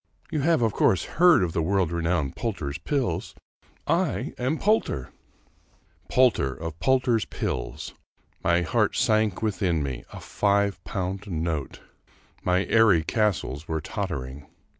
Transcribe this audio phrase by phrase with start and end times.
[0.31, 3.35] You have of course heard of the world renowned Poulter's Pills.
[3.85, 5.11] I am Poulter!"
[6.09, 7.93] Poulter of Poulter's Pills!
[8.43, 11.81] My heart sank within me I A iive pound note!
[12.43, 14.47] My airy castles were tottering